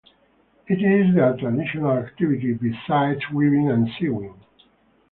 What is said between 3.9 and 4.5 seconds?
sewing.